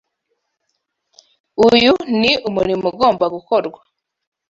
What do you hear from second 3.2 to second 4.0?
gukorwa